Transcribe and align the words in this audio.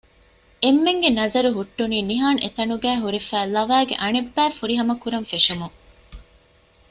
އެންމެންގެ 0.63 1.09
ނަޒަރު 1.17 1.49
ހުއްޓުނީ 1.57 1.97
ނިހާން 2.09 2.39
އެތަނުގައި 2.43 3.01
ހުރެފައި 3.03 3.47
ލަވައިގެ 3.55 3.95
އަނެއްބައި 4.01 4.55
ފުރިހަމަ 4.57 4.93
ކުރަން 5.01 5.27
ފެށުމުން 5.31 5.75